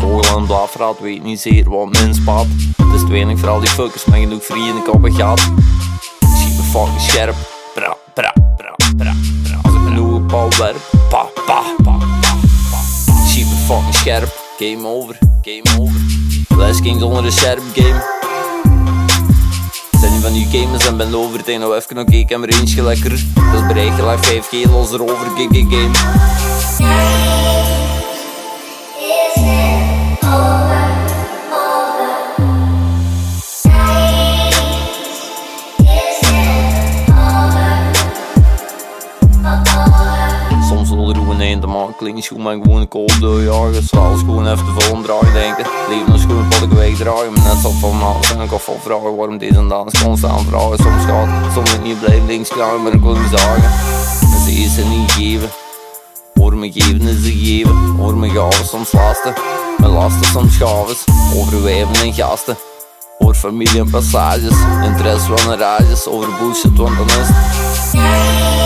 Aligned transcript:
wel 0.00 0.36
een 0.36 0.46
blaafraad, 0.46 1.00
weet 1.00 1.22
niet 1.22 1.40
zeer 1.40 1.70
wat 1.70 1.88
mijn 1.92 2.14
spaat. 2.14 2.46
Het 2.76 2.94
is 2.94 3.00
te 3.00 3.08
weinig 3.08 3.38
voor 3.38 3.48
al 3.48 3.60
die 3.60 3.68
fuckers, 3.68 4.04
maar 4.04 4.18
genoeg 4.18 4.44
vrienden 4.44 4.76
ik 4.76 4.94
op 4.94 5.04
een 5.04 5.14
gat. 5.14 5.40
Schiet 6.36 6.56
me 6.56 6.62
fucking 6.62 7.00
scherp, 7.00 7.34
bra, 7.74 7.96
bra, 8.14 8.32
bra, 8.56 8.74
bra, 8.96 9.14
bra. 9.42 9.58
Als 9.62 9.74
ik 9.74 9.80
een 9.80 10.28
werp, 10.58 10.76
pa, 11.08 11.26
pa, 11.46 11.62
pa, 11.82 11.98
pa. 12.70 12.78
Schiet 13.26 13.46
me 13.46 13.54
fucking 13.66 13.94
scherp, 13.94 14.42
game 14.58 14.86
over, 14.86 15.18
game 15.42 15.80
over. 15.80 16.00
Les 16.56 16.80
Kings 16.80 17.02
onder 17.02 17.22
de 17.22 17.30
scherp 17.30 17.62
game. 17.74 18.14
Zijn 20.00 20.12
niet 20.12 20.22
van 20.22 20.32
die 20.32 20.46
gamers 20.46 20.86
en 20.86 20.96
ben 20.96 21.14
over 21.14 21.38
het 21.38 21.58
nou 21.58 21.76
even 21.76 21.96
nog 21.96 22.06
ik 22.06 22.30
en 22.30 22.50
range 22.50 22.82
lekker. 22.82 23.10
Dat 23.34 23.60
is 23.60 23.66
bereik 23.66 23.92
gelijk 23.92 24.26
5G 24.26 24.70
los 24.70 24.92
erover, 24.92 25.26
gig 25.36 25.66
game. 25.68 25.94
Soms 40.68 40.90
wil 40.90 41.08
er 41.08 41.14
gewoon 41.14 41.40
een 41.40 41.60
te 41.60 41.66
maken, 41.66 41.94
klinkt 41.96 42.16
niet 42.16 42.26
goed, 42.26 42.38
maar 42.38 42.52
gewoon 42.52 42.80
een 42.80 42.88
kool 42.88 43.10
doorjagen. 43.20 43.82
Zoals 43.82 44.20
gewoon 44.20 44.46
even 44.46 44.64
te 44.64 44.84
vol 44.84 45.02
dragen 45.02 45.32
denken. 45.32 45.66
Leven 45.88 46.12
als 46.12 46.20
gewoon 46.20 46.48
wat 46.48 46.62
ik 46.62 46.70
wegdragen. 46.70 47.32
Maar 47.32 47.42
net 47.42 47.62
zo 47.62 47.70
van 47.70 48.02
alles 48.02 48.32
en 48.32 48.40
ik 48.40 48.52
af 48.52 48.62
vol 48.62 48.78
vragen 48.82 49.16
waarom 49.16 49.38
deze 49.38 49.58
en 49.58 49.68
dat 49.68 49.92
is 49.92 50.02
constant 50.02 50.48
vragen. 50.48 50.78
Soms 50.78 51.04
gaat, 51.04 51.52
soms 51.54 51.72
ik 51.72 51.82
niet 51.82 52.00
blijven 52.00 52.26
links 52.26 52.48
klaar, 52.48 52.80
maar 52.80 52.92
ik 52.92 53.00
wil 53.00 53.14
me 53.14 53.28
zagen. 53.36 53.70
En 54.32 54.40
ze 54.44 54.52
is 54.52 54.76
er 54.76 54.86
niet 54.86 55.12
geven. 55.12 55.50
Hoor 56.34 56.56
me 56.56 56.72
geven 56.72 57.00
is 57.00 57.22
ze 57.22 57.32
geven. 57.32 57.76
Hoor 57.96 58.16
me 58.16 58.28
gaven 58.28 58.66
soms 58.66 58.92
lasten. 58.92 59.34
Mijn 59.78 59.92
lasten 59.92 60.24
soms 60.24 60.56
gaves. 60.56 61.04
Over 61.34 61.62
wijven 61.62 61.94
en 61.94 62.14
gasten. 62.14 62.56
Over 63.18 63.34
familie 63.34 63.78
en 63.78 63.90
passages. 63.90 64.56
Interesse 64.84 65.36
van 65.36 65.52
een 65.52 65.58
rages. 65.58 66.06
Over 66.06 66.28
bullshit, 66.38 66.76
want 66.76 66.96
dan 66.96 67.06
is 67.06 68.65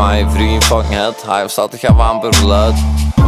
My 0.00 0.24
vriend 0.30 0.64
fucking 0.64 0.94
head, 0.94 1.22
hij 1.26 1.44
of 1.44 1.50
staat 1.50 1.70
te 1.70 1.78
gaan 1.78 2.20
verluid. 2.20 2.74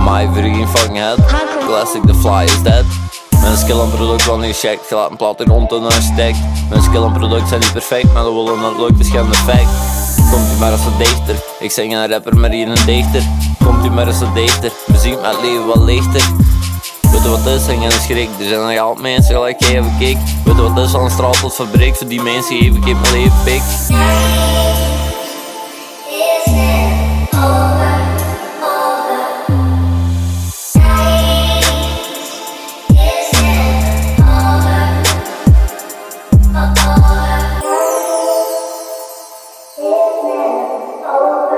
My 0.04 0.28
vriend 0.32 0.68
fucking 0.68 0.96
head, 0.96 1.18
classic 1.66 2.02
the 2.02 2.14
fly 2.14 2.44
is 2.44 2.62
dead. 2.62 2.84
Mijn 3.40 3.56
skill 3.56 3.80
en 3.80 3.90
product 3.90 4.26
wel 4.26 4.38
niet 4.38 4.54
gecheckt, 4.54 4.86
gelaat 4.86 5.10
een 5.10 5.16
plat 5.16 5.40
in 5.40 5.46
rond 5.46 5.72
en 5.72 5.82
een 5.82 6.02
stek. 6.02 6.34
Mijn 6.68 6.82
skill 6.82 7.02
en 7.02 7.12
product 7.12 7.48
zijn 7.48 7.60
niet 7.60 7.72
perfect, 7.72 8.12
maar 8.12 8.22
dat 8.22 8.32
willen 8.32 8.60
dat 8.60 8.78
lukt 8.78 9.00
is 9.00 9.10
geen. 9.10 9.68
Komt 10.30 10.52
u 10.56 10.58
maar 10.58 10.72
eens 10.72 10.84
wat 10.84 10.98
dichter, 10.98 11.34
ik 11.60 11.70
zing 11.70 11.92
een 11.92 12.08
rapper 12.08 12.36
maar 12.36 12.50
hier 12.50 12.68
een 12.68 12.86
dichter. 12.86 13.22
Komt 13.64 13.84
u 13.84 13.90
maar 13.90 14.06
eens 14.06 14.18
wat 14.18 14.34
dichter, 14.34 14.72
we 14.86 14.98
zien 14.98 15.20
mijn 15.20 15.40
leven 15.42 15.66
wel 15.66 15.84
lichter. 15.84 16.22
Weet 17.10 17.22
je 17.22 17.28
wat 17.28 17.46
is, 17.46 17.66
en 17.66 17.92
schrik, 17.92 18.28
er 18.40 18.48
zijn 18.48 18.60
nog 18.60 18.78
altijd 18.78 19.02
mensen 19.02 19.34
gelijk 19.34 19.60
even 19.60 19.94
kik. 19.98 20.16
Weet 20.44 20.56
je 20.56 20.62
wat 20.62 20.84
is, 20.84 20.92
een 20.92 21.10
straat 21.10 21.40
tot 21.40 21.54
fabriek, 21.54 21.96
voor 21.96 22.08
die 22.08 22.22
mensen 22.22 22.56
even 22.56 22.76
ik 22.76 23.00
mijn 23.00 23.12
leven 23.12 23.42
pik. 23.44 23.62
Oh. 41.14 41.51